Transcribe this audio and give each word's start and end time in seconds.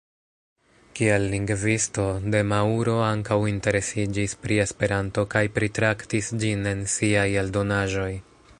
Kiel 0.99 1.25
lingvisto, 1.33 2.05
De 2.35 2.41
Mauro 2.53 2.95
ankaŭ 3.09 3.37
interesiĝis 3.53 4.35
pri 4.47 4.57
Esperanto 4.65 5.27
kaj 5.35 5.45
pritraktis 5.59 6.31
ĝin 6.45 6.71
en 6.73 6.83
siaj 6.95 7.29
eldonaĵoj. 7.45 8.11